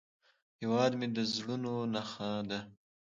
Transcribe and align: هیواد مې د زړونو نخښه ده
هیواد 0.59 0.91
مې 0.99 1.07
د 1.15 1.17
زړونو 1.33 1.73
نخښه 1.93 2.31
ده 2.49 2.59